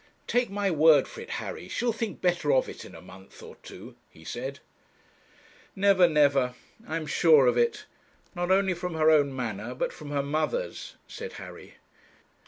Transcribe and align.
'Take 0.25 0.49
my 0.49 0.71
word 0.71 1.07
for 1.07 1.21
it, 1.21 1.29
Harry, 1.37 1.69
she'll 1.69 1.93
think 1.93 2.19
better 2.21 2.51
of 2.51 2.67
it 2.67 2.83
in 2.85 2.95
a 2.95 3.01
month 3.03 3.43
or 3.43 3.55
two,' 3.57 3.95
he 4.09 4.23
said. 4.23 4.57
'Never 5.75 6.07
never; 6.07 6.55
I 6.87 6.95
am 6.95 7.05
sure 7.05 7.45
of 7.45 7.55
it. 7.55 7.85
Not 8.33 8.49
only 8.49 8.73
from 8.73 8.95
her 8.95 9.11
own 9.11 9.35
manner, 9.35 9.75
but 9.75 9.93
from 9.93 10.09
her 10.09 10.23
mother's,' 10.23 10.95
said 11.07 11.33
Harry. 11.33 11.75